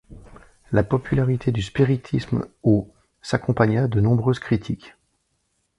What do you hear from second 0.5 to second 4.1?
La popularité du spiritisme au s’accompagna de